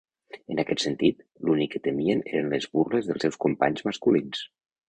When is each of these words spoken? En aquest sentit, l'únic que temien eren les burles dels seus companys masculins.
En 0.53 0.59
aquest 0.63 0.85
sentit, 0.85 1.19
l'únic 1.49 1.71
que 1.75 1.83
temien 1.89 2.25
eren 2.31 2.51
les 2.57 2.67
burles 2.79 3.11
dels 3.11 3.27
seus 3.27 3.41
companys 3.47 3.89
masculins. 3.91 4.47